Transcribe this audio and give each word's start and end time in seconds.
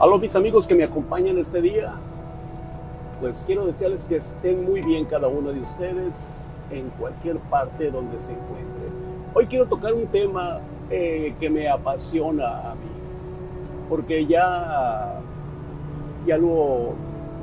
Aló 0.00 0.16
mis 0.16 0.36
amigos 0.36 0.68
que 0.68 0.76
me 0.76 0.84
acompañan 0.84 1.38
este 1.38 1.60
día, 1.60 1.92
pues 3.20 3.42
quiero 3.44 3.66
desearles 3.66 4.06
que 4.06 4.14
estén 4.14 4.64
muy 4.64 4.80
bien 4.80 5.04
cada 5.06 5.26
uno 5.26 5.52
de 5.52 5.58
ustedes 5.58 6.52
en 6.70 6.88
cualquier 6.90 7.38
parte 7.38 7.90
donde 7.90 8.20
se 8.20 8.30
encuentren. 8.30 8.92
Hoy 9.34 9.46
quiero 9.46 9.66
tocar 9.66 9.92
un 9.94 10.06
tema 10.06 10.60
eh, 10.88 11.34
que 11.40 11.50
me 11.50 11.68
apasiona 11.68 12.70
a 12.70 12.74
mí, 12.76 12.86
porque 13.88 14.24
ya, 14.24 15.18
ya, 16.24 16.38
lo, 16.38 16.92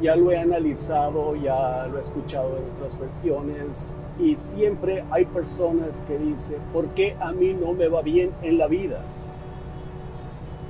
ya 0.01 0.15
lo 0.15 0.31
he 0.31 0.39
analizado, 0.39 1.35
ya 1.35 1.87
lo 1.91 1.97
he 1.97 2.01
escuchado 2.01 2.55
en 2.55 2.73
otras 2.77 2.97
versiones 2.97 3.99
y 4.17 4.37
siempre 4.37 5.03
hay 5.11 5.25
personas 5.25 6.05
que 6.07 6.17
dicen, 6.17 6.59
¿por 6.71 6.87
qué 6.91 7.17
a 7.19 7.33
mí 7.33 7.53
no 7.53 7.73
me 7.73 7.89
va 7.89 8.01
bien 8.01 8.31
en 8.41 8.57
la 8.57 8.67
vida? 8.67 9.01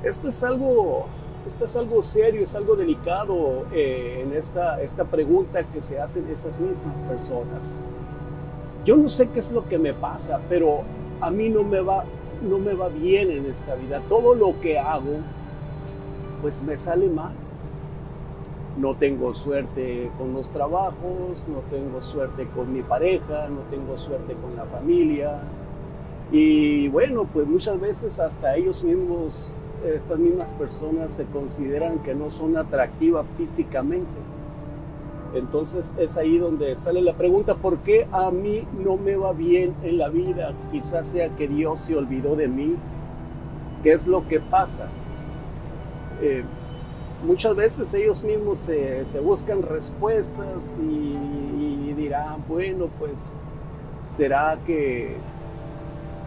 Esto 0.04 0.30
es 0.30 0.44
algo, 0.44 1.06
esto 1.46 1.66
es 1.66 1.76
algo 1.76 2.02
serio, 2.02 2.42
es 2.42 2.56
algo 2.56 2.76
delicado 2.76 3.66
eh, 3.72 4.22
en 4.24 4.36
esta, 4.36 4.82
esta 4.82 5.06
pregunta 5.06 5.64
que 5.64 5.82
se 5.82 6.00
hacen 6.00 6.28
esas 6.30 6.60
mismas 6.60 6.98
personas. 7.08 7.84
Yo 8.84 8.98
no 8.98 9.10
sé 9.10 9.30
qué 9.30 9.40
es 9.40 9.52
lo 9.52 9.68
que 9.68 9.78
me 9.78 9.94
pasa, 9.94 10.42
pero 10.50 10.82
a 11.22 11.30
mí 11.30 11.50
no 11.50 11.64
me 11.64 11.82
va, 11.82 12.04
no 12.48 12.58
me 12.58 12.74
va 12.74 12.88
bien 12.90 13.30
en 13.30 13.46
esta 13.46 13.76
vida. 13.76 14.02
Todo 14.10 14.34
lo 14.34 14.60
que 14.60 14.80
hago, 14.80 15.18
pues 16.42 16.64
me 16.64 16.78
sale 16.78 17.10
mal. 17.10 17.34
No 18.78 18.96
tengo 18.96 19.34
suerte 19.34 20.12
con 20.18 20.34
los 20.34 20.50
trabajos, 20.50 21.46
no 21.48 21.60
tengo 21.70 22.02
suerte 22.02 22.48
con 22.56 22.74
mi 22.74 22.82
pareja, 22.82 23.48
no 23.50 23.62
tengo 23.70 23.98
suerte 23.98 24.34
con 24.34 24.56
la 24.56 24.66
familia. 24.66 25.42
Y 26.32 26.88
bueno, 26.90 27.28
pues 27.32 27.48
muchas 27.48 27.80
veces 27.80 28.20
hasta 28.20 28.56
ellos 28.56 28.84
mismos 28.84 29.54
estas 29.94 30.18
mismas 30.18 30.52
personas 30.54 31.14
se 31.14 31.26
consideran 31.26 32.00
que 32.00 32.16
no 32.16 32.30
son 32.30 32.58
atractivas 32.58 33.26
físicamente. 33.38 34.26
Entonces 35.34 35.94
es 36.00 36.18
ahí 36.18 36.38
donde 36.38 36.76
sale 36.76 37.02
la 37.02 37.14
pregunta, 37.14 37.56
¿por 37.56 37.80
qué 37.80 38.08
a 38.12 38.32
mí 38.32 38.66
no 38.84 38.96
me 38.96 39.16
va 39.16 39.34
bien 39.34 39.76
en 39.84 39.98
la 39.98 40.08
vida? 40.08 40.54
Quizás 40.72 41.08
sea 41.08 41.30
que 41.30 41.48
Dios 41.48 41.82
se 41.82 41.96
olvidó 41.96 42.36
de 42.36 42.48
mí. 42.48 42.76
¿Qué 43.84 43.92
es 43.92 44.08
lo 44.08 44.28
que 44.28 44.40
pasa? 44.40 44.88
Eh, 46.22 46.44
muchas 47.26 47.56
veces 47.56 47.94
ellos 47.94 48.24
mismos 48.24 48.60
se, 48.60 49.20
buscan 49.20 49.62
respuestas 49.62 50.80
y, 50.82 51.18
y 51.90 51.94
dirán, 51.96 52.44
bueno, 52.48 52.88
pues 52.98 53.38
será 54.08 54.58
que 54.66 55.18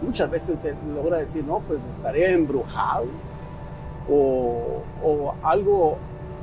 muchas 0.03 0.31
veces 0.31 0.61
se 0.61 0.75
logra 0.95 1.17
decir, 1.17 1.45
no, 1.45 1.61
pues 1.61 1.81
estaré 1.91 2.33
embrujado 2.33 3.07
o, 4.11 5.35
algo, 5.43 5.97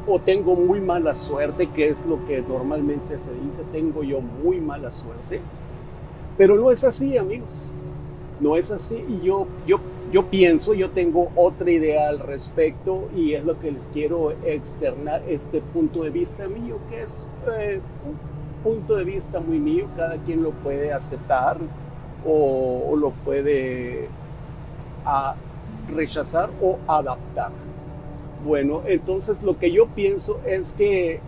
o 0.07 0.19
tengo 0.19 0.55
muy 0.55 0.79
mala 0.79 1.13
suerte, 1.13 1.67
que 1.67 1.89
es 1.89 2.05
lo 2.05 2.25
que 2.25 2.41
normalmente 2.41 3.17
se 3.17 3.33
dice, 3.33 3.63
tengo 3.71 4.03
yo 4.03 4.21
muy 4.21 4.59
mala 4.61 4.91
suerte. 4.91 5.41
Pero 6.37 6.57
no 6.57 6.71
es 6.71 6.83
así, 6.83 7.17
amigos. 7.17 7.71
No 8.39 8.55
es 8.57 8.71
así. 8.71 9.03
Y 9.07 9.25
yo, 9.25 9.47
yo, 9.65 9.79
yo 10.11 10.25
pienso, 10.25 10.73
yo 10.73 10.89
tengo 10.89 11.29
otra 11.35 11.71
idea 11.71 12.09
al 12.09 12.19
respecto 12.19 13.09
y 13.15 13.33
es 13.33 13.45
lo 13.45 13.59
que 13.59 13.71
les 13.71 13.87
quiero 13.87 14.31
externar 14.45 15.23
este 15.27 15.61
punto 15.61 16.03
de 16.03 16.09
vista 16.09 16.47
mío, 16.47 16.77
que 16.89 17.01
es 17.01 17.27
eh, 17.57 17.79
un 18.05 18.17
punto 18.63 18.95
de 18.95 19.05
vista 19.05 19.39
muy 19.39 19.59
mío. 19.59 19.87
Cada 19.95 20.17
quien 20.17 20.43
lo 20.43 20.51
puede 20.51 20.91
aceptar 20.91 21.57
o, 22.25 22.95
lo 22.97 23.11
puede 23.11 24.09
a, 25.05 25.35
rechazar 25.87 26.49
o 26.61 26.77
adaptar. 26.87 27.51
Bueno, 28.45 28.83
entonces 28.85 29.41
lo 29.41 29.57
que 29.57 29.71
yo 29.71 29.87
pienso 29.87 30.39
es 30.45 30.73
que 30.73 31.19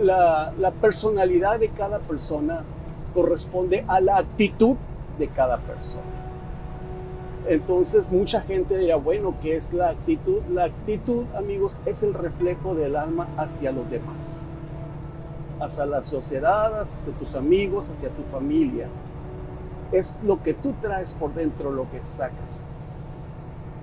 la, 0.00 0.52
personalidad 0.80 1.58
de 1.58 1.70
cada 1.70 2.00
persona 2.00 2.64
corresponde 3.14 3.84
a 3.88 4.00
la 4.00 4.18
actitud 4.18 4.76
de 5.18 5.28
cada 5.28 5.58
persona. 5.58 6.04
Entonces 7.48 8.12
mucha 8.12 8.40
gente 8.42 8.76
dirá, 8.76 8.96
bueno, 8.96 9.36
¿qué 9.40 9.56
es 9.56 9.72
la 9.72 9.90
actitud? 9.90 10.42
La 10.52 10.64
actitud, 10.64 11.24
amigos, 11.34 11.80
es 11.86 12.02
el 12.02 12.12
reflejo 12.12 12.74
del 12.74 12.96
alma 12.96 13.28
hacia 13.36 13.72
los 13.72 13.88
demás, 13.88 14.44
hacia 15.60 15.86
la 15.86 16.02
sociedad, 16.02 16.78
hacia 16.80 17.12
tus 17.14 17.34
amigos, 17.36 17.88
hacia 17.88 18.10
tu 18.10 18.22
familia. 18.24 18.88
Es 19.92 20.20
lo 20.24 20.42
que 20.42 20.52
tú 20.52 20.74
traes 20.82 21.14
por 21.14 21.32
dentro, 21.32 21.70
lo 21.70 21.88
que 21.90 22.02
sacas. 22.02 22.68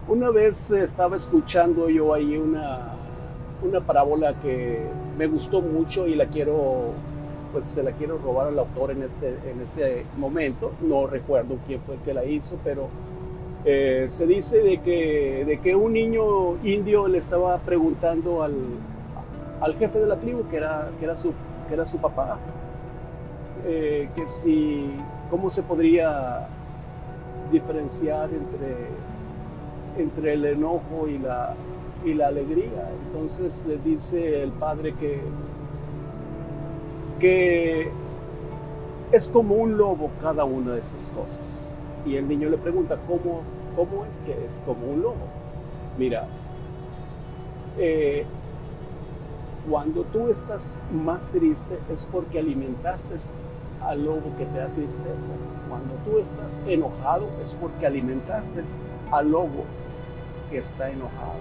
Una 0.05 0.31
vez 0.31 0.69
estaba 0.71 1.15
escuchando 1.15 1.89
yo 1.89 2.13
ahí 2.13 2.35
una, 2.35 2.93
una 3.63 3.79
parábola 3.79 4.33
que 4.41 4.81
me 5.17 5.27
gustó 5.27 5.61
mucho 5.61 6.07
y 6.07 6.15
la 6.15 6.25
quiero, 6.25 6.91
pues 7.53 7.63
se 7.63 7.81
la 7.83 7.93
quiero 7.93 8.17
robar 8.17 8.47
al 8.47 8.59
autor 8.59 8.91
en 8.91 9.01
este, 9.03 9.29
en 9.49 9.61
este 9.61 10.05
momento. 10.17 10.73
No 10.81 11.07
recuerdo 11.07 11.55
quién 11.65 11.79
fue 11.81 11.95
el 11.95 12.01
que 12.01 12.13
la 12.13 12.25
hizo, 12.25 12.57
pero 12.65 12.89
eh, 13.63 14.07
se 14.09 14.27
dice 14.27 14.61
de 14.61 14.81
que, 14.81 15.45
de 15.47 15.59
que 15.61 15.73
un 15.73 15.93
niño 15.93 16.57
indio 16.65 17.07
le 17.07 17.19
estaba 17.19 17.57
preguntando 17.59 18.43
al, 18.43 18.55
al 19.61 19.75
jefe 19.77 19.99
de 19.99 20.05
la 20.05 20.17
tribu, 20.17 20.49
que 20.49 20.57
era, 20.57 20.89
que 20.99 21.05
era, 21.05 21.15
su, 21.15 21.31
que 21.69 21.75
era 21.75 21.85
su 21.85 21.97
papá, 21.99 22.39
eh, 23.65 24.09
que 24.17 24.27
si, 24.27 24.97
cómo 25.29 25.49
se 25.49 25.63
podría 25.63 26.45
diferenciar 27.53 28.29
entre 28.31 29.12
entre 29.97 30.33
el 30.33 30.45
enojo 30.45 31.07
y 31.07 31.17
la, 31.17 31.55
y 32.05 32.13
la 32.13 32.27
alegría. 32.27 32.89
Entonces 33.05 33.65
le 33.67 33.77
dice 33.77 34.43
el 34.43 34.51
padre 34.51 34.93
que, 34.95 35.21
que 37.19 37.91
es 39.11 39.27
como 39.27 39.55
un 39.55 39.77
lobo 39.77 40.09
cada 40.21 40.43
una 40.43 40.73
de 40.73 40.79
esas 40.79 41.11
cosas. 41.11 41.81
Y 42.05 42.15
el 42.15 42.27
niño 42.27 42.49
le 42.49 42.57
pregunta, 42.57 42.97
¿cómo, 43.07 43.41
cómo 43.75 44.05
es 44.05 44.21
que 44.21 44.45
es 44.45 44.61
como 44.65 44.87
un 44.87 45.01
lobo? 45.01 45.27
Mira, 45.97 46.27
eh, 47.77 48.25
cuando 49.69 50.03
tú 50.03 50.27
estás 50.27 50.77
más 50.91 51.29
triste 51.29 51.77
es 51.91 52.05
porque 52.05 52.39
alimentaste 52.39 53.15
al 53.81 54.03
lobo 54.03 54.35
que 54.37 54.45
te 54.45 54.57
da 54.57 54.67
tristeza. 54.67 55.31
Cuando 55.69 55.93
tú 56.05 56.19
estás 56.19 56.61
enojado 56.67 57.27
es 57.41 57.55
porque 57.55 57.85
alimentaste 57.85 58.63
al 59.11 59.31
lobo 59.31 59.63
está 60.57 60.89
enojado. 60.89 61.39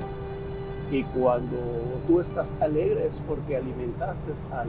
Y 0.91 1.05
cuando 1.05 1.57
tú 2.07 2.21
estás 2.21 2.57
alegre 2.61 3.07
es 3.07 3.21
porque 3.21 3.57
alimentaste 3.57 4.33
al, 4.53 4.69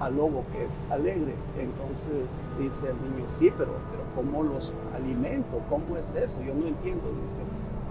al 0.00 0.16
lobo 0.16 0.44
que 0.52 0.64
es 0.64 0.84
alegre. 0.90 1.34
Entonces 1.58 2.50
dice 2.58 2.90
el 2.90 2.96
niño, 3.10 3.24
sí, 3.28 3.50
pero, 3.56 3.72
pero 3.90 4.04
¿cómo 4.14 4.42
los 4.44 4.72
alimento? 4.94 5.60
¿Cómo 5.68 5.96
es 5.96 6.14
eso? 6.14 6.40
Yo 6.42 6.54
no 6.54 6.66
entiendo. 6.68 7.02
Dice, 7.24 7.42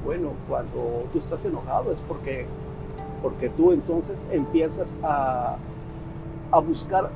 bueno, 0.06 0.30
cuando 0.48 1.06
tú 1.12 1.18
estás 1.18 1.44
enojado 1.46 1.92
es 1.92 2.02
porque, 2.02 2.46
porque 3.22 3.50
tú 3.50 3.74
entonces 3.74 4.28
empiezas 4.32 5.00
a, 5.04 5.58
a 6.52 6.60
buscar 6.60 7.10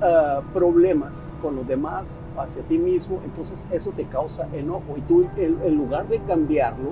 uh, 0.00 0.42
problemas 0.52 1.32
con 1.40 1.56
los 1.56 1.66
demás 1.66 2.24
hacia 2.36 2.62
ti 2.64 2.78
mismo, 2.78 3.20
entonces 3.24 3.68
eso 3.72 3.90
te 3.92 4.04
causa 4.04 4.48
enojo 4.52 4.94
y 4.96 5.00
tú 5.02 5.26
en 5.36 5.76
lugar 5.76 6.06
de 6.08 6.20
cambiarlo, 6.20 6.90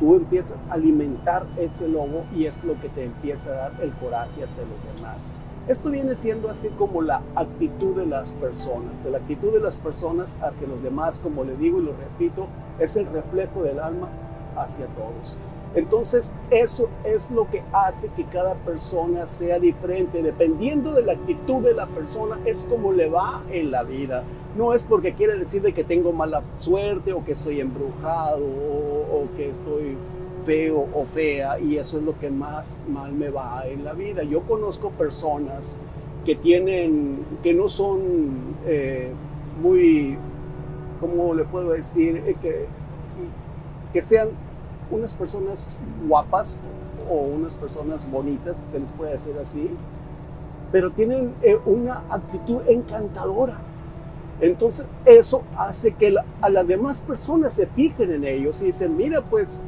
tú 0.00 0.16
empiezas 0.16 0.58
a 0.68 0.74
alimentar 0.74 1.46
ese 1.56 1.86
lobo 1.86 2.24
y 2.34 2.46
es 2.46 2.64
lo 2.64 2.80
que 2.80 2.88
te 2.88 3.04
empieza 3.04 3.50
a 3.50 3.54
dar 3.54 3.72
el 3.82 3.92
coraje 3.92 4.42
hacia 4.42 4.64
los 4.64 4.96
demás. 4.96 5.34
Esto 5.68 5.90
viene 5.90 6.14
siendo 6.14 6.50
así 6.50 6.68
como 6.70 7.02
la 7.02 7.22
actitud 7.36 7.94
de 7.94 8.06
las 8.06 8.32
personas, 8.32 9.04
de 9.04 9.10
la 9.10 9.18
actitud 9.18 9.52
de 9.52 9.60
las 9.60 9.76
personas 9.76 10.38
hacia 10.42 10.66
los 10.66 10.82
demás, 10.82 11.20
como 11.20 11.44
le 11.44 11.54
digo 11.56 11.78
y 11.78 11.84
lo 11.84 11.92
repito, 11.92 12.48
es 12.80 12.96
el 12.96 13.06
reflejo 13.06 13.62
del 13.62 13.78
alma 13.78 14.08
hacia 14.56 14.86
todos. 14.86 15.38
Entonces, 15.74 16.34
eso 16.50 16.88
es 17.04 17.30
lo 17.30 17.48
que 17.48 17.62
hace 17.72 18.08
que 18.08 18.24
cada 18.24 18.54
persona 18.54 19.26
sea 19.26 19.58
diferente. 19.60 20.22
Dependiendo 20.22 20.92
de 20.92 21.04
la 21.04 21.12
actitud 21.12 21.62
de 21.62 21.74
la 21.74 21.86
persona, 21.86 22.40
es 22.44 22.66
como 22.68 22.92
le 22.92 23.08
va 23.08 23.42
en 23.50 23.70
la 23.70 23.84
vida. 23.84 24.24
No 24.56 24.74
es 24.74 24.84
porque 24.84 25.14
quiere 25.14 25.38
decir 25.38 25.62
de 25.62 25.72
que 25.72 25.84
tengo 25.84 26.12
mala 26.12 26.42
suerte 26.54 27.12
o 27.12 27.24
que 27.24 27.32
estoy 27.32 27.60
embrujado 27.60 28.44
o, 28.44 29.28
que 29.36 29.50
estoy 29.50 29.96
feo 30.44 30.88
o 30.92 31.04
fea 31.04 31.60
y 31.60 31.76
eso 31.76 31.98
es 31.98 32.02
lo 32.02 32.18
que 32.18 32.30
más 32.30 32.80
mal 32.88 33.12
me 33.12 33.30
va 33.30 33.62
en 33.68 33.84
la 33.84 33.92
vida. 33.92 34.24
Yo 34.24 34.40
conozco 34.42 34.90
personas 34.90 35.80
que 36.26 36.34
tienen, 36.34 37.24
que 37.44 37.54
no 37.54 37.68
son 37.68 38.56
eh, 38.66 39.12
muy, 39.62 40.18
¿cómo 40.98 41.32
le 41.32 41.44
puedo 41.44 41.70
decir? 41.70 42.16
Eh, 42.26 42.34
que, 42.42 42.66
que 43.92 44.02
sean 44.02 44.30
unas 44.90 45.14
personas 45.14 45.78
guapas 46.06 46.58
o 47.10 47.14
unas 47.14 47.54
personas 47.56 48.10
bonitas, 48.10 48.58
se 48.58 48.78
les 48.78 48.92
puede 48.92 49.12
decir 49.12 49.34
así, 49.40 49.70
pero 50.70 50.90
tienen 50.90 51.34
eh, 51.42 51.58
una 51.66 52.02
actitud 52.10 52.60
encantadora. 52.68 53.58
Entonces 54.40 54.86
eso 55.04 55.42
hace 55.56 55.92
que 55.92 56.14
a 56.40 56.48
las 56.48 56.66
demás 56.66 57.00
personas 57.00 57.52
se 57.52 57.66
fijen 57.66 58.12
en 58.12 58.24
ellos 58.24 58.62
y 58.62 58.66
dicen, 58.66 58.96
mira, 58.96 59.20
pues 59.22 59.64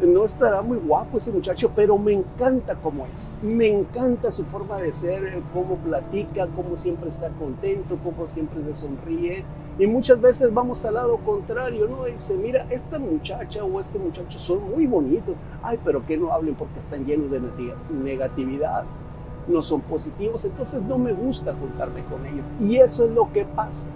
no 0.00 0.24
estará 0.24 0.62
muy 0.62 0.78
guapo 0.78 1.18
ese 1.18 1.32
muchacho, 1.32 1.70
pero 1.74 1.96
me 1.98 2.12
encanta 2.12 2.74
cómo 2.76 3.06
es. 3.06 3.32
Me 3.42 3.68
encanta 3.68 4.30
su 4.30 4.44
forma 4.44 4.78
de 4.78 4.92
ser, 4.92 5.24
eh, 5.24 5.42
cómo 5.52 5.76
platica, 5.76 6.46
cómo 6.54 6.76
siempre 6.76 7.08
está 7.08 7.28
contento, 7.30 7.98
cómo 8.02 8.28
siempre 8.28 8.62
se 8.64 8.74
sonríe. 8.74 9.44
Y 9.78 9.86
muchas 9.86 10.20
veces 10.20 10.54
vamos 10.54 10.84
al 10.84 10.94
lado 10.94 11.16
contrario, 11.18 11.88
¿no? 11.88 12.04
dice, 12.04 12.34
mira, 12.34 12.66
esta 12.70 12.98
muchacha 12.98 13.64
o 13.64 13.80
este 13.80 13.98
muchacho 13.98 14.38
son 14.38 14.70
muy 14.70 14.86
bonitos. 14.86 15.34
Ay, 15.62 15.80
pero 15.84 16.04
que 16.06 16.16
no 16.16 16.32
hablen 16.32 16.54
porque 16.54 16.78
están 16.78 17.04
llenos 17.04 17.30
de 17.30 17.40
negatividad, 17.90 18.84
no 19.48 19.62
son 19.62 19.80
positivos. 19.80 20.44
Entonces 20.44 20.82
no 20.82 20.96
me 20.96 21.12
gusta 21.12 21.54
juntarme 21.54 22.04
con 22.04 22.24
ellos. 22.26 22.52
Y 22.60 22.76
eso 22.76 23.04
es 23.04 23.10
lo 23.10 23.32
que 23.32 23.44
pasa 23.44 23.88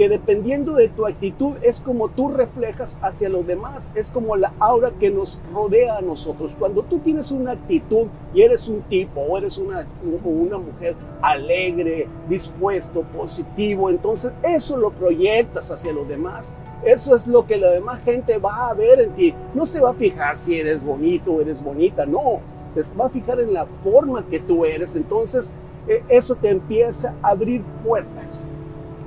que 0.00 0.08
dependiendo 0.08 0.76
de 0.76 0.88
tu 0.88 1.06
actitud 1.06 1.56
es 1.60 1.78
como 1.78 2.08
tú 2.08 2.30
reflejas 2.30 2.98
hacia 3.02 3.28
los 3.28 3.46
demás, 3.46 3.92
es 3.94 4.10
como 4.10 4.34
la 4.34 4.54
aura 4.58 4.92
que 4.98 5.10
nos 5.10 5.42
rodea 5.52 5.98
a 5.98 6.00
nosotros. 6.00 6.56
Cuando 6.58 6.84
tú 6.84 7.00
tienes 7.00 7.30
una 7.30 7.52
actitud 7.52 8.06
y 8.32 8.40
eres 8.40 8.66
un 8.66 8.80
tipo 8.80 9.20
o 9.20 9.36
eres 9.36 9.58
una, 9.58 9.86
una 10.24 10.56
mujer 10.56 10.96
alegre, 11.20 12.08
dispuesto, 12.30 13.02
positivo, 13.02 13.90
entonces 13.90 14.32
eso 14.42 14.78
lo 14.78 14.90
proyectas 14.90 15.70
hacia 15.70 15.92
los 15.92 16.08
demás. 16.08 16.56
Eso 16.82 17.14
es 17.14 17.26
lo 17.26 17.46
que 17.46 17.58
la 17.58 17.68
demás 17.68 18.00
gente 18.02 18.38
va 18.38 18.70
a 18.70 18.72
ver 18.72 19.02
en 19.02 19.10
ti. 19.10 19.34
No 19.52 19.66
se 19.66 19.80
va 19.80 19.90
a 19.90 19.92
fijar 19.92 20.38
si 20.38 20.58
eres 20.58 20.82
bonito 20.82 21.32
o 21.32 21.42
eres 21.42 21.62
bonita, 21.62 22.06
no. 22.06 22.40
Se 22.74 22.94
va 22.94 23.04
a 23.04 23.10
fijar 23.10 23.38
en 23.38 23.52
la 23.52 23.66
forma 23.66 24.26
que 24.26 24.40
tú 24.40 24.64
eres. 24.64 24.96
Entonces, 24.96 25.52
eh, 25.86 26.02
eso 26.08 26.36
te 26.36 26.48
empieza 26.48 27.14
a 27.20 27.32
abrir 27.32 27.62
puertas 27.84 28.48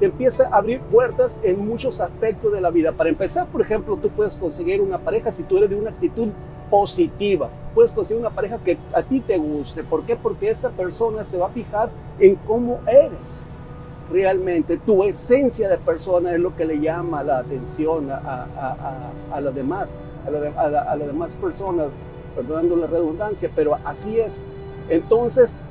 empieza 0.06 0.48
a 0.50 0.58
abrir 0.58 0.80
puertas 0.82 1.40
en 1.44 1.66
muchos 1.66 2.02
aspectos 2.02 2.52
de 2.52 2.62
la 2.62 2.70
vida. 2.70 2.92
Para 2.92 3.10
empezar, 3.10 3.48
por 3.48 3.62
ejemplo, 3.62 3.98
tú 3.98 4.10
puedes 4.10 4.38
conseguir 4.38 4.82
una 4.82 4.98
pareja 4.98 5.32
si 5.32 5.44
tú 5.44 5.58
eres 5.58 5.70
de 5.70 5.76
una 5.76 5.92
actitud 5.92 6.30
positiva. 6.70 7.50
Puedes 7.76 7.92
conseguir 7.92 8.22
una 8.22 8.34
pareja 8.34 8.58
que 8.58 8.78
a 8.94 9.04
ti 9.04 9.20
te 9.20 9.38
guste. 9.38 9.84
¿Por 9.84 10.06
qué? 10.06 10.16
Porque 10.16 10.50
esa 10.50 10.70
persona 10.72 11.24
se 11.24 11.38
va 11.38 11.48
a 11.48 11.50
fijar 11.50 11.90
en 12.20 12.36
cómo 12.36 12.80
eres 12.88 13.48
realmente. 14.12 14.78
Tu 14.78 15.04
esencia 15.04 15.70
de 15.70 15.78
persona 15.78 16.34
es 16.34 16.40
lo 16.40 16.56
que 16.56 16.66
le 16.66 16.80
llama 16.80 17.24
la 17.24 17.40
atención 17.40 18.10
a, 18.12 18.48
a, 19.32 19.42
demás, 19.42 20.00
a, 20.26 20.32
la, 20.70 20.96
las 20.96 21.08
demás 21.08 21.36
personas, 21.36 21.88
perdonando 22.36 22.76
la 22.76 22.88
redundancia, 22.88 23.50
pero 23.56 23.78
así 23.86 24.20
es. 24.20 24.46
Entonces, 24.90 25.62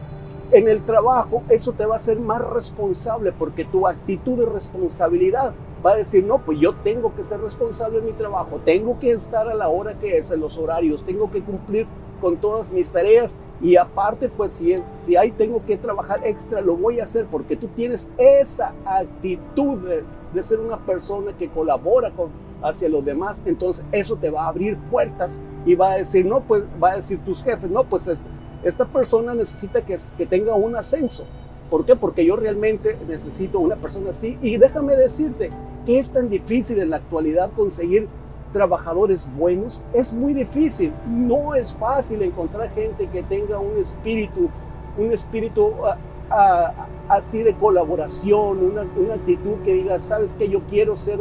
en 0.53 0.69
el 0.69 0.85
trabajo 0.85 1.43
eso 1.49 1.73
te 1.73 1.87
va 1.87 1.95
a 1.95 1.97
hacer 1.97 2.21
más 2.21 2.47
responsable 2.47 3.33
porque 3.33 3.65
tu 3.65 3.87
actitud 3.89 4.39
de 4.39 4.47
responsabilidad 4.47 5.55
va 5.85 5.93
a 5.93 5.97
decir, 5.97 6.25
no, 6.25 6.39
pues 6.39 6.61
yo 6.61 6.75
tengo 6.77 7.15
que 7.15 7.25
ser 7.25 7.41
responsable 7.41 7.99
en 7.99 8.05
mi 8.07 8.13
trabajo, 8.13 8.61
tengo 8.65 8.99
que 9.01 9.11
estar 9.11 9.49
a 9.49 9.55
la 9.55 9.69
hora 9.69 9.99
que 9.99 10.17
es, 10.17 10.31
en 10.31 10.41
los 10.41 10.57
horarios, 10.57 11.05
tengo 11.05 11.31
que 11.31 11.43
cumplir 11.43 11.87
con 12.21 12.37
todas 12.37 12.71
mis 12.71 12.91
tareas 12.91 13.41
y 13.61 13.77
aparte, 13.77 14.29
pues 14.29 14.53
si, 14.53 14.77
si 14.93 15.17
hay 15.17 15.33
tengo 15.33 15.65
que 15.67 15.77
trabajar 15.77 16.25
extra, 16.25 16.61
lo 16.61 16.77
voy 16.77 17.01
a 17.01 17.03
hacer 17.03 17.27
porque 17.27 17.57
tú 17.57 17.67
tienes 17.69 18.13
esa 18.17 18.75
actitud 18.85 19.79
de, 19.79 20.43
ser 20.43 20.61
una 20.61 20.79
persona 20.79 21.33
que 21.37 21.49
colabora 21.49 22.11
con, 22.13 22.31
hacia 22.63 22.89
los 22.89 23.05
demás, 23.05 23.43
entonces 23.47 23.85
eso 23.91 24.17
te 24.17 24.31
va 24.31 24.45
a 24.45 24.49
abrir 24.49 24.79
puertas 24.91 25.43
y 25.67 25.75
va 25.75 25.93
a 25.93 25.97
decir, 25.97 26.25
no, 26.25 26.41
pues 26.43 26.63
va 26.83 26.93
a 26.93 26.97
decir 26.97 27.19
tus 27.25 27.43
jefes, 27.43 27.71
no, 27.71 27.85
pues 27.85 28.07
es, 28.07 28.25
esta 28.65 28.85
persona 28.85 29.35
necesita 29.35 29.83
que, 29.83 29.97
tenga 30.27 30.55
un 30.55 30.77
ascenso. 30.77 31.25
¿Por 31.69 31.85
qué? 31.85 31.97
Porque 31.97 32.25
yo 32.25 32.37
realmente 32.37 32.97
necesito 33.09 33.59
una 33.59 33.77
persona 33.77 34.11
así. 34.11 34.39
Y 34.43 34.57
déjame 34.57 34.95
decirte 34.95 35.51
que 35.85 35.99
es 35.99 36.11
tan 36.11 36.29
difícil 36.29 36.81
en 36.81 36.91
la 36.91 36.97
actualidad 36.97 37.51
conseguir 37.57 38.09
trabajadores 38.53 39.31
buenos. 39.37 39.85
Es 39.93 40.13
muy 40.13 40.35
difícil. 40.35 40.93
No 41.09 41.55
es 41.55 41.73
fácil 41.73 42.23
encontrar 42.23 42.71
gente 42.71 43.09
que 43.09 43.23
tenga 43.23 43.59
un 43.59 43.79
espíritu, 43.79 44.51
un 44.99 45.13
espíritu 45.13 45.73
ah, 45.85 45.97
ah, 46.31 46.87
así 47.09 47.43
de 47.43 47.55
colaboración, 47.55 48.59
una, 48.63 48.87
una, 48.97 49.15
actitud 49.15 49.55
que 49.65 49.73
diga, 49.75 49.99
sabes 49.99 50.35
que 50.35 50.49
yo 50.49 50.61
quiero 50.69 50.95
ser 50.95 51.21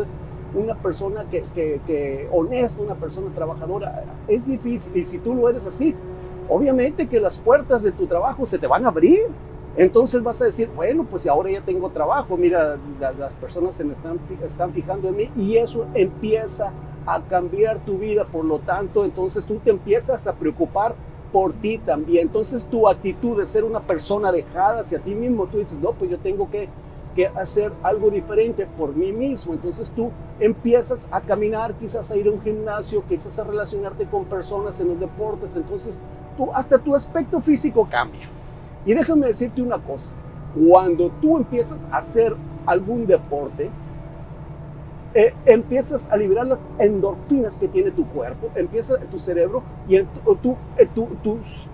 una 0.53 0.75
persona 0.75 1.25
que, 1.31 1.43
que, 1.55 1.79
que 1.87 2.27
honesta, 2.31 2.83
una 2.83 2.95
persona 2.95 3.33
trabajadora. 3.33 4.03
Es 4.27 4.45
difícil. 4.45 4.95
Y 4.97 5.05
si 5.05 5.17
tú 5.17 5.33
lo 5.33 5.49
eres 5.49 5.65
así, 5.65 5.95
obviamente 6.49 7.07
que 7.07 7.19
las 7.19 7.39
puertas 7.39 7.83
de 7.83 7.91
tu 7.91 8.07
trabajo 8.07 8.45
se 8.45 8.57
te 8.57 8.67
van 8.67 8.85
a 8.85 8.89
abrir. 8.89 9.27
Entonces 9.77 10.21
vas 10.21 10.41
a 10.41 10.45
decir, 10.45 10.69
bueno, 10.75 11.05
pues 11.09 11.27
ahora 11.27 11.49
ya 11.49 11.61
tengo 11.61 11.89
trabajo, 11.91 12.35
mira, 12.35 12.77
las, 12.99 13.33
personas 13.35 13.73
se 13.73 13.85
me 13.85 13.93
están, 13.93 14.19
están 14.43 14.73
fijando 14.73 15.07
en 15.07 15.15
mí 15.15 15.31
y 15.37 15.55
eso 15.55 15.85
empieza 15.93 16.71
a 17.05 17.21
cambiar 17.21 17.79
tu 17.85 17.97
vida. 17.97 18.25
Por 18.25 18.43
lo 18.43 18.59
tanto, 18.59 19.05
entonces 19.05 19.45
tú 19.45 19.59
te 19.63 19.69
empiezas 19.69 20.27
a 20.27 20.33
preocupar 20.33 20.93
por 21.31 21.53
ti 21.53 21.77
también. 21.77 22.27
Entonces 22.27 22.65
tu 22.65 22.89
actitud 22.89 23.39
de 23.39 23.45
ser 23.45 23.63
una 23.63 23.79
persona 23.79 24.31
dejada 24.31 24.81
hacia 24.81 24.99
ti 24.99 25.15
mismo, 25.15 25.47
tú 25.47 25.59
dices, 25.59 25.79
no, 25.79 25.93
pues 25.93 26.11
yo 26.11 26.19
tengo 26.19 26.49
que 26.51 26.67
que 27.15 27.27
hacer 27.27 27.73
algo 27.83 28.09
diferente 28.09 28.65
por 28.65 28.95
mí 28.95 29.11
mismo. 29.11 29.53
Entonces 29.53 29.91
tú 29.91 30.11
empiezas 30.39 31.09
a 31.11 31.21
caminar, 31.21 31.73
quizás 31.75 32.11
a 32.11 32.17
ir 32.17 32.27
a 32.27 32.31
un 32.31 32.41
gimnasio, 32.41 33.03
quizás 33.07 33.37
a 33.39 33.43
relacionarte 33.43 34.05
con 34.05 34.25
personas 34.25 34.79
en 34.79 34.89
los 34.89 34.99
deportes. 34.99 35.55
Entonces 35.55 36.01
tú, 36.37 36.49
hasta 36.53 36.77
tu 36.77 36.95
aspecto 36.95 37.39
físico 37.41 37.87
cambia. 37.89 38.27
Y 38.85 38.93
déjame 38.93 39.27
decirte 39.27 39.61
una 39.61 39.77
cosa, 39.77 40.15
cuando 40.67 41.09
tú 41.21 41.37
empiezas 41.37 41.87
a 41.91 41.97
hacer 41.97 42.35
algún 42.65 43.05
deporte, 43.05 43.69
eh, 45.13 45.33
empiezas 45.45 46.09
a 46.09 46.15
liberar 46.15 46.47
las 46.47 46.69
endorfinas 46.79 47.59
que 47.59 47.67
tiene 47.67 47.91
tu 47.91 48.07
cuerpo, 48.07 48.49
empieza 48.55 48.97
tu 48.97 49.19
cerebro 49.19 49.61
y 49.89 49.97
eh, 49.97 50.07
tu, 50.41 50.55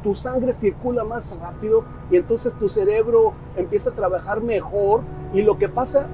tu, 0.01 0.15
sangre 0.15 0.53
circula 0.53 1.03
más 1.03 1.37
rápido 1.39 1.83
y 2.09 2.17
entonces 2.17 2.55
tu 2.55 2.67
cerebro 2.67 3.33
empieza 3.55 3.91
a 3.91 3.93
trabajar 3.93 4.41
mejor 4.41 5.01
y 5.35 5.43
lo 5.43 5.59
que 5.59 5.69
pasa 5.69 6.07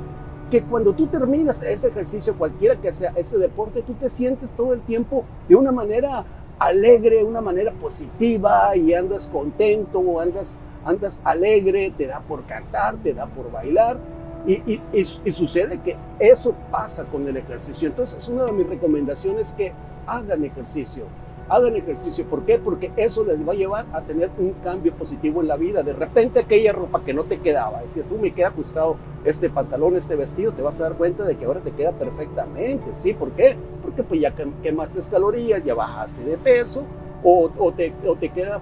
que 0.51 0.63
cuando 0.63 0.91
tú 0.91 1.07
terminas 1.07 1.63
ese 1.63 1.87
ejercicio, 1.87 2.35
cualquiera 2.37 2.75
que 2.75 2.91
sea 2.91 3.13
ese 3.15 3.37
deporte, 3.37 3.83
tú 3.83 3.93
te 3.93 4.09
sientes 4.09 4.51
todo 4.51 4.73
el 4.73 4.81
tiempo 4.81 5.23
de 5.47 5.55
una 5.55 5.71
manera 5.71 6.25
alegre, 6.59 7.23
una 7.23 7.41
manera 7.41 7.71
positiva 7.71 8.75
y 8.75 8.93
andas 8.93 9.27
contento, 9.27 10.19
andas, 10.19 10.57
andas 10.85 11.21
alegre, 11.23 11.93
te 11.97 12.07
da 12.07 12.19
por 12.21 12.45
cantar, 12.45 12.95
te 12.97 13.13
da 13.13 13.25
por 13.25 13.51
bailar 13.51 13.97
y, 14.45 14.81
y, 14.91 15.31
sucede 15.31 15.79
que 15.81 15.95
eso 16.19 16.53
pasa 16.69 17.05
con 17.05 17.27
el 17.27 17.37
ejercicio. 17.37 17.87
Entonces, 17.87 18.27
una 18.27 18.45
de 18.45 18.51
mis 18.51 18.67
recomendaciones 18.67 19.49
es 19.49 19.53
que 19.53 19.71
hagan 20.05 20.43
ejercicio. 20.43 21.05
Hagan 21.49 21.75
ejercicio. 21.75 22.25
¿Por 22.25 22.43
qué? 22.45 22.57
Porque 22.57 22.91
eso 22.95 23.23
les 23.23 23.45
va 23.47 23.53
a 23.53 23.55
llevar 23.55 23.85
a 23.93 24.01
tener 24.01 24.29
un 24.37 24.53
cambio 24.63 24.93
positivo 24.93 25.41
en 25.41 25.47
la 25.47 25.57
vida. 25.57 25.83
De 25.83 25.93
repente 25.93 26.39
aquella 26.39 26.71
ropa 26.71 27.03
que 27.03 27.13
no 27.13 27.23
te 27.23 27.39
quedaba, 27.39 27.81
decías, 27.81 28.07
tú 28.07 28.17
me 28.17 28.33
queda 28.33 28.47
ajustado 28.47 28.95
este 29.25 29.49
pantalón, 29.49 29.95
este 29.95 30.15
vestido, 30.15 30.51
te 30.53 30.61
vas 30.61 30.79
a 30.79 30.83
dar 30.85 30.93
cuenta 30.93 31.23
de 31.23 31.35
que 31.35 31.45
ahora 31.45 31.59
te 31.59 31.71
queda 31.71 31.91
perfectamente. 31.91 32.85
¿Sí? 32.93 33.13
¿Por 33.13 33.31
qué? 33.31 33.55
Porque 33.81 34.03
pues 34.03 34.21
ya 34.21 34.33
quemaste 34.61 34.99
calorías, 35.09 35.63
ya 35.63 35.73
bajaste 35.73 36.23
de 36.23 36.37
peso 36.37 36.83
o, 37.23 37.71
te, 37.71 37.93
queda 38.33 38.59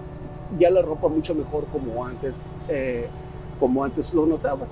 ya 0.58 0.70
la 0.70 0.82
ropa 0.82 1.08
mucho 1.08 1.34
mejor 1.34 1.66
como 1.72 2.06
antes, 2.06 2.50
eh, 2.68 3.08
como 3.60 3.84
antes 3.84 4.14
lo 4.14 4.26
notabas 4.26 4.70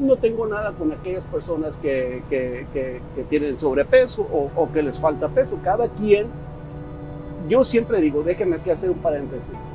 no 0.00 0.16
tengo 0.16 0.46
nada 0.46 0.72
con 0.72 0.92
aquellas 0.92 1.26
personas 1.26 1.78
que, 1.78 2.22
que, 2.30 2.66
que, 2.72 3.00
tienen 3.28 3.58
sobrepeso 3.58 4.22
o, 4.22 4.50
o, 4.56 4.72
que 4.72 4.82
les 4.82 4.98
falta 4.98 5.28
peso. 5.28 5.58
Cada 5.62 5.88
quien, 5.88 6.28
yo 7.48 7.64
siempre 7.64 8.00
digo, 8.00 8.22
déjenme 8.22 8.56
aquí 8.56 8.70
hacer 8.70 8.90
un 8.90 8.98
paréntesis, 8.98 9.66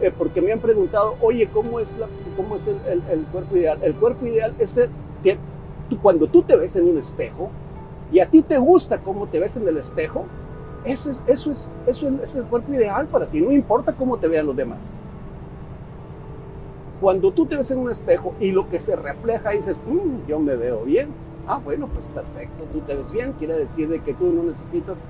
eh, 0.00 0.12
porque 0.16 0.42
me 0.42 0.52
han 0.52 0.60
preguntado, 0.60 1.16
oye, 1.20 1.48
¿cómo 1.52 1.80
es, 1.80 1.96
cómo 2.36 2.56
es 2.56 2.68
el, 2.68 3.24
cuerpo 3.32 3.56
ideal? 3.56 3.78
El 3.82 3.94
cuerpo 3.94 4.26
ideal 4.26 4.54
es 4.58 4.76
el 4.76 4.90
que 5.22 5.38
cuando 6.02 6.26
tú 6.26 6.42
te 6.42 6.56
ves 6.56 6.76
en 6.76 6.88
un 6.88 6.98
espejo 6.98 7.50
y 8.12 8.20
a 8.20 8.26
ti 8.28 8.42
te 8.42 8.58
gusta 8.58 8.98
cómo 8.98 9.26
te 9.26 9.40
ves 9.40 9.56
en 9.56 9.66
el 9.68 9.76
espejo, 9.78 10.26
eso, 10.84 11.10
eso, 11.26 11.50
es, 11.50 11.72
eso 11.86 12.08
es 12.22 12.36
el 12.36 12.44
cuerpo 12.44 12.72
ideal 12.72 13.06
para 13.06 13.26
ti, 13.26 13.40
no 13.40 13.50
importa 13.50 13.92
cómo 13.92 14.18
te 14.18 14.28
vean 14.28 14.46
los 14.46 14.56
demás. 14.56 14.96
Cuando 17.00 17.30
tú 17.30 17.46
te 17.46 17.56
ves 17.56 17.70
en 17.70 17.78
un 17.78 17.90
espejo 17.90 18.34
y 18.40 18.52
lo 18.52 18.68
que 18.68 18.78
se 18.78 18.96
refleja 18.96 19.50
dices, 19.50 19.76
mm, 19.86 20.28
yo 20.28 20.38
me 20.38 20.56
veo 20.56 20.82
bien, 20.84 21.08
ah, 21.46 21.60
bueno, 21.62 21.88
pues 21.88 22.08
perfecto, 22.08 22.64
tú 22.72 22.80
te 22.80 22.94
ves 22.94 23.12
bien, 23.12 23.32
quiere 23.32 23.54
decir 23.54 23.88
de 23.88 24.00
que 24.00 24.14
tú 24.14 24.26
no 24.32 24.42
necesitas 24.42 25.02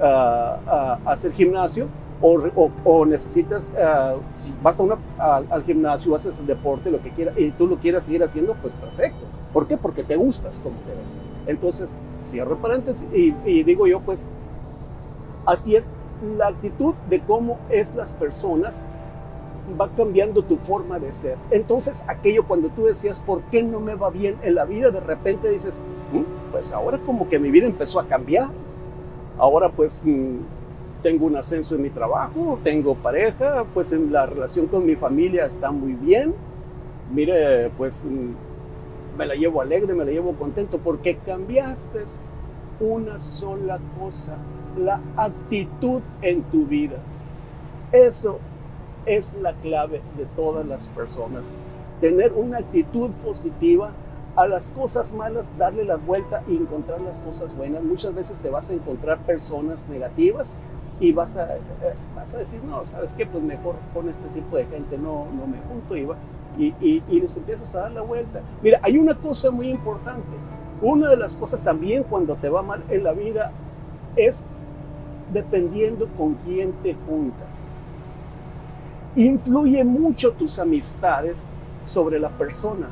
uh, 0.00 1.08
hacer 1.08 1.32
gimnasio 1.32 1.86
o, 2.20 2.38
o, 2.54 2.70
o 2.84 3.06
necesitas, 3.06 3.70
uh, 3.74 4.20
si 4.32 4.54
vas 4.62 4.78
a 4.78 4.82
una, 4.82 4.98
al 5.18 5.64
gimnasio, 5.64 6.14
haces 6.14 6.38
el 6.38 6.46
deporte, 6.46 6.90
lo 6.90 7.00
que 7.00 7.10
quieras, 7.10 7.38
y 7.38 7.50
tú 7.52 7.66
lo 7.66 7.76
quieras 7.76 8.04
seguir 8.04 8.22
haciendo, 8.22 8.54
pues 8.60 8.74
perfecto. 8.74 9.20
¿Por 9.52 9.66
qué? 9.66 9.76
Porque 9.76 10.04
te 10.04 10.16
gustas 10.16 10.60
como 10.60 10.76
te 10.80 10.94
ves. 11.00 11.20
Entonces, 11.46 11.96
cierro 12.20 12.56
paréntesis 12.58 13.08
y, 13.12 13.34
y 13.44 13.62
digo 13.62 13.86
yo, 13.86 14.00
pues, 14.00 14.28
así 15.46 15.76
es 15.76 15.92
la 16.36 16.48
actitud 16.48 16.94
de 17.08 17.20
cómo 17.20 17.58
es 17.70 17.94
las 17.94 18.12
personas 18.12 18.86
va 19.80 19.88
cambiando 19.96 20.42
tu 20.42 20.56
forma 20.56 20.98
de 20.98 21.12
ser. 21.12 21.36
Entonces, 21.50 22.04
aquello 22.08 22.46
cuando 22.46 22.68
tú 22.68 22.84
decías, 22.84 23.20
¿por 23.20 23.42
qué 23.44 23.62
no 23.62 23.80
me 23.80 23.94
va 23.94 24.10
bien 24.10 24.36
en 24.42 24.54
la 24.54 24.64
vida? 24.64 24.90
De 24.90 25.00
repente 25.00 25.48
dices, 25.48 25.80
mm, 26.12 26.52
pues 26.52 26.72
ahora 26.72 26.98
como 27.04 27.28
que 27.28 27.38
mi 27.38 27.50
vida 27.50 27.66
empezó 27.66 28.00
a 28.00 28.06
cambiar. 28.06 28.48
Ahora 29.40 29.70
pues 29.70 30.02
mm, 30.04 30.36
tengo 31.02 31.24
un 31.24 31.34
ascenso 31.34 31.74
en 31.74 31.80
mi 31.80 31.88
trabajo, 31.88 32.58
tengo 32.62 32.94
pareja, 32.94 33.64
pues 33.72 33.90
en 33.94 34.12
la 34.12 34.26
relación 34.26 34.66
con 34.66 34.84
mi 34.84 34.96
familia 34.96 35.46
está 35.46 35.70
muy 35.70 35.94
bien. 35.94 36.34
Mire, 37.10 37.70
pues 37.70 38.04
mm, 38.04 39.16
me 39.16 39.26
la 39.26 39.34
llevo 39.34 39.62
alegre, 39.62 39.94
me 39.94 40.04
la 40.04 40.10
llevo 40.10 40.34
contento, 40.34 40.76
porque 40.76 41.16
cambiaste 41.16 42.04
una 42.80 43.18
sola 43.18 43.80
cosa, 43.98 44.36
la 44.78 45.00
actitud 45.16 46.02
en 46.20 46.42
tu 46.42 46.66
vida. 46.66 46.98
Eso 47.92 48.40
es 49.06 49.34
la 49.40 49.54
clave 49.54 50.02
de 50.18 50.26
todas 50.36 50.66
las 50.66 50.88
personas. 50.88 51.58
Tener 52.02 52.34
una 52.34 52.58
actitud 52.58 53.08
positiva 53.24 53.92
a 54.40 54.48
las 54.48 54.70
cosas 54.70 55.12
malas, 55.12 55.52
darle 55.58 55.84
la 55.84 55.96
vuelta 55.96 56.42
y 56.48 56.56
encontrar 56.56 57.02
las 57.02 57.20
cosas 57.20 57.54
buenas. 57.54 57.82
Muchas 57.82 58.14
veces 58.14 58.40
te 58.40 58.48
vas 58.48 58.70
a 58.70 58.74
encontrar 58.74 59.18
personas 59.18 59.86
negativas 59.86 60.58
y 60.98 61.12
vas 61.12 61.36
a, 61.36 61.56
eh, 61.56 61.60
vas 62.16 62.34
a 62.34 62.38
decir, 62.38 62.64
no, 62.64 62.82
¿sabes 62.86 63.14
qué? 63.14 63.26
Pues 63.26 63.44
mejor 63.44 63.74
con 63.92 64.08
este 64.08 64.26
tipo 64.28 64.56
de 64.56 64.64
gente 64.64 64.96
no, 64.96 65.26
no 65.36 65.46
me 65.46 65.58
junto 65.68 65.94
y, 65.94 66.74
y, 66.80 67.02
y, 67.06 67.20
les 67.20 67.36
empiezas 67.36 67.74
a 67.76 67.82
dar 67.82 67.92
la 67.92 68.00
vuelta. 68.00 68.40
Mira, 68.62 68.80
hay 68.82 68.96
una 68.96 69.14
cosa 69.14 69.50
muy 69.50 69.68
importante. 69.68 70.30
Una 70.80 71.10
de 71.10 71.18
las 71.18 71.36
cosas 71.36 71.62
también 71.62 72.04
cuando 72.04 72.34
te 72.36 72.48
va 72.48 72.62
mal 72.62 72.82
en 72.88 73.04
la 73.04 73.12
vida 73.12 73.52
es 74.16 74.46
dependiendo 75.34 76.08
con 76.16 76.36
quién 76.46 76.72
te 76.82 76.94
juntas. 76.94 77.84
Influye 79.16 79.84
mucho 79.84 80.32
tus 80.32 80.58
amistades 80.58 81.46
sobre 81.84 82.18
la 82.18 82.30
persona. 82.30 82.88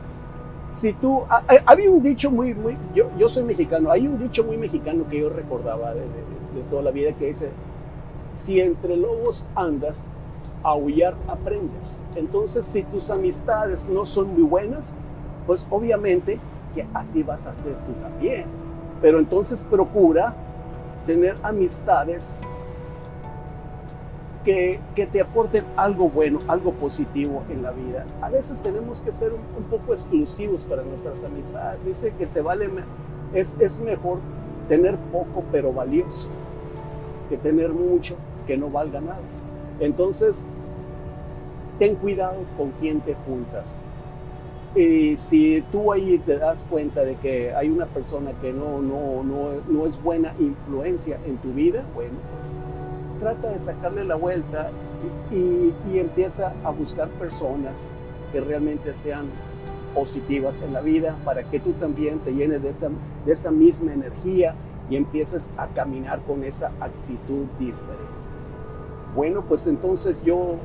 Si 0.69 0.93
tú, 0.93 1.23
había 1.65 1.91
un 1.91 2.03
dicho 2.03 2.31
muy, 2.31 2.55
muy, 2.55 2.77
yo, 2.95 3.11
yo 3.19 3.29
soy 3.29 3.45
mexicano, 3.45 3.91
hay 3.91 4.07
un 4.07 4.19
dicho 4.19 4.45
muy 4.45 4.57
mexicano 4.59 5.05
que 5.09 5.21
yo 5.21 5.31
recordaba 5.31 5.95
de, 5.95 6.03
de 6.03 6.63
toda 6.69 6.83
la 6.83 6.91
vida 6.91 7.13
que 7.13 7.27
dice, 7.27 7.51
si 8.33 8.61
entre 8.61 8.97
lobos 8.97 9.47
andas, 9.55 10.07
aullar 10.63 11.15
aprendes. 11.27 12.03
Entonces, 12.17 12.67
si 12.67 12.83
tus 12.83 13.11
amistades 13.11 13.89
no 13.89 14.05
son 14.05 14.35
muy 14.35 14.43
buenas, 14.43 15.01
pues 15.47 15.67
obviamente 15.71 16.39
que 16.75 16.87
así 16.93 17.23
vas 17.23 17.47
a 17.47 17.53
hacer 17.53 17.75
tú 17.87 17.93
también. 18.03 18.45
Pero 19.01 19.19
entonces 19.19 19.65
procura 19.65 20.35
tener 21.07 21.37
amistades 21.43 22.41
que, 24.45 24.81
te 25.13 25.21
aporten 25.21 25.65
algo 25.77 26.09
bueno, 26.09 26.41
algo 26.49 26.73
positivo 26.73 27.43
en 27.51 27.63
la 27.63 27.73
vida. 27.73 28.07
A 28.21 28.31
veces 28.31 28.63
tenemos 28.63 29.01
que 29.01 29.13
ser 29.13 29.33
un, 29.33 29.65
poco 29.65 29.93
exclusivos 29.93 30.65
para 30.65 30.83
nuestras 30.83 31.25
amistades. 31.25 31.85
Dice 31.85 32.13
que 32.17 32.27
se 32.27 32.41
vale, 32.41 32.69
es, 33.35 33.57
es 33.61 33.79
mejor 33.81 34.19
tener 34.69 34.97
poco 35.13 35.45
pero 35.51 35.73
valioso 35.73 36.29
que 37.29 37.37
tener 37.37 37.73
mucho 37.73 38.17
que 38.47 38.57
no 38.57 38.71
valga 38.71 39.01
nada. 39.01 39.21
Entonces, 39.81 40.47
ten 41.79 41.95
cuidado 41.97 42.39
con 42.57 42.71
quién 42.81 43.01
te 43.01 43.15
juntas. 43.15 43.81
Y 44.75 45.17
si 45.17 45.63
tú 45.73 45.93
ahí 45.93 46.19
te 46.19 46.39
das 46.39 46.67
cuenta 46.69 47.05
de 47.05 47.17
que 47.17 47.55
hay 47.55 47.69
una 47.69 47.87
persona 47.87 48.33
que 48.41 48.53
no, 48.53 48.81
no, 48.81 49.23
no, 49.23 49.51
no 49.69 49.87
es 49.87 50.03
buena 50.03 50.35
influencia 50.39 51.19
en 51.27 51.37
tu 51.39 51.53
vida, 51.53 51.85
bueno, 51.95 52.15
pues 52.35 52.63
trata 53.19 53.51
de 53.51 53.59
sacarle 53.59 54.05
la 54.05 54.15
vuelta 54.15 54.71
y, 55.31 55.99
empieza 55.99 56.55
a 56.65 56.71
buscar 56.71 57.09
personas 57.09 57.93
que 58.33 58.41
realmente 58.41 58.95
sean 58.95 59.27
positivas 59.95 60.63
en 60.63 60.73
la 60.73 60.81
vida 60.81 61.17
para 61.25 61.51
que 61.51 61.61
tú 61.61 61.73
también 61.73 62.21
te 62.21 62.33
llenes 62.33 62.63
de 62.63 62.71
esa, 62.71 62.89
de 63.25 63.33
esa 63.33 63.51
misma 63.51 63.95
energía 63.95 64.55
y 64.91 64.97
empieces 64.97 65.53
a 65.57 65.67
caminar 65.69 66.23
con 66.23 66.45
esa 66.45 66.69
actitud 66.81 67.47
diferente. 67.59 67.97
Bueno, 69.15 69.43
pues 69.49 69.67
entonces 69.67 70.23
yo 70.23 70.57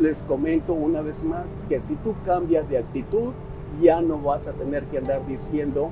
les 0.00 0.24
comento 0.24 0.72
una 0.72 1.02
vez 1.02 1.24
más 1.24 1.64
que 1.68 1.80
si 1.80 1.94
tú 1.96 2.14
cambias 2.24 2.68
de 2.68 2.78
actitud, 2.78 3.32
ya 3.80 4.00
no 4.00 4.18
vas 4.18 4.48
a 4.48 4.52
tener 4.52 4.84
que 4.84 4.98
andar 4.98 5.26
diciendo 5.26 5.90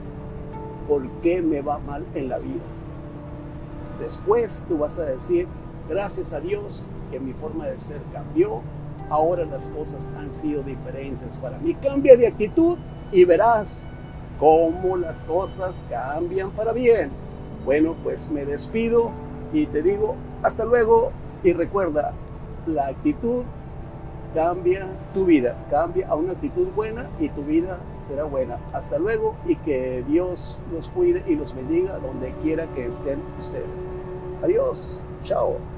por 0.88 1.08
qué 1.22 1.42
me 1.42 1.60
va 1.60 1.78
mal 1.78 2.04
en 2.14 2.28
la 2.28 2.38
vida. 2.38 2.64
Después 4.00 4.66
tú 4.68 4.78
vas 4.78 4.98
a 4.98 5.04
decir, 5.04 5.46
gracias 5.88 6.32
a 6.32 6.40
Dios 6.40 6.90
que 7.10 7.18
mi 7.18 7.32
forma 7.32 7.66
de 7.66 7.78
ser 7.78 8.00
cambió, 8.12 8.62
ahora 9.10 9.44
las 9.44 9.68
cosas 9.70 10.10
han 10.18 10.32
sido 10.32 10.62
diferentes 10.62 11.38
para 11.38 11.58
mí. 11.58 11.74
Cambia 11.74 12.16
de 12.16 12.26
actitud 12.26 12.78
y 13.12 13.24
verás 13.24 13.90
cómo 14.38 14.96
las 14.96 15.24
cosas 15.24 15.86
cambian 15.90 16.50
para 16.50 16.72
bien. 16.72 17.10
Bueno, 17.64 17.94
pues 18.02 18.30
me 18.30 18.44
despido 18.44 19.10
y 19.52 19.66
te 19.66 19.82
digo 19.82 20.16
hasta 20.42 20.64
luego 20.64 21.10
y 21.42 21.52
recuerda, 21.52 22.12
la 22.66 22.88
actitud 22.88 23.42
cambia 24.34 24.86
tu 25.14 25.24
vida, 25.24 25.56
cambia 25.70 26.08
a 26.08 26.14
una 26.14 26.32
actitud 26.32 26.68
buena 26.74 27.08
y 27.18 27.28
tu 27.30 27.42
vida 27.42 27.78
será 27.96 28.24
buena. 28.24 28.58
Hasta 28.72 28.98
luego 28.98 29.34
y 29.46 29.56
que 29.56 30.04
Dios 30.06 30.60
los 30.72 30.88
cuide 30.88 31.24
y 31.26 31.34
los 31.34 31.54
bendiga 31.54 31.98
donde 31.98 32.32
quiera 32.42 32.66
que 32.74 32.86
estén 32.86 33.20
ustedes. 33.38 33.90
Adiós, 34.42 35.02
chao. 35.24 35.77